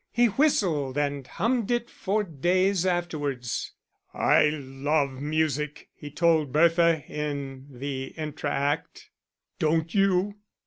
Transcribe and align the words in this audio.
He 0.11 0.25
whistled 0.29 0.97
and 0.97 1.27
hummed 1.27 1.69
it 1.69 1.87
for 1.87 2.23
days 2.23 2.87
afterwards. 2.87 3.73
"I 4.15 4.45
love 4.49 5.11
music," 5.21 5.89
he 5.93 6.09
told 6.09 6.51
Bertha 6.51 7.03
in 7.07 7.67
the 7.69 8.11
entracte. 8.17 9.09
"Don't 9.59 9.93
you?" 9.93 10.37